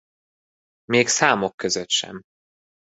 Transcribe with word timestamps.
Még 0.85 1.07
számok 1.07 1.55
között 1.55 1.89
sem. 1.89 2.21